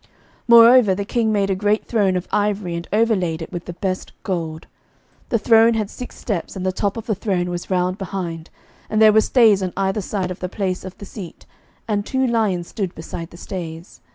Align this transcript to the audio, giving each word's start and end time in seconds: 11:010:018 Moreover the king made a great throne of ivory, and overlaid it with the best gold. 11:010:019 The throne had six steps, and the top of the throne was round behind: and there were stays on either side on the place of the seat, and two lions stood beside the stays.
11:010:018 0.01 0.09
Moreover 0.47 0.95
the 0.95 1.05
king 1.05 1.31
made 1.31 1.49
a 1.51 1.55
great 1.55 1.85
throne 1.85 2.15
of 2.17 2.27
ivory, 2.31 2.73
and 2.73 2.87
overlaid 2.91 3.39
it 3.43 3.51
with 3.51 3.65
the 3.65 3.73
best 3.73 4.11
gold. 4.23 4.65
11:010:019 5.29 5.29
The 5.29 5.37
throne 5.37 5.73
had 5.75 5.89
six 5.91 6.15
steps, 6.15 6.55
and 6.55 6.65
the 6.65 6.71
top 6.71 6.97
of 6.97 7.05
the 7.05 7.13
throne 7.13 7.51
was 7.51 7.69
round 7.69 7.99
behind: 7.99 8.49
and 8.89 8.99
there 8.99 9.13
were 9.13 9.21
stays 9.21 9.61
on 9.61 9.71
either 9.77 10.01
side 10.01 10.31
on 10.31 10.37
the 10.39 10.49
place 10.49 10.83
of 10.83 10.97
the 10.97 11.05
seat, 11.05 11.45
and 11.87 12.03
two 12.03 12.25
lions 12.25 12.67
stood 12.69 12.95
beside 12.95 13.29
the 13.29 13.37
stays. 13.37 14.01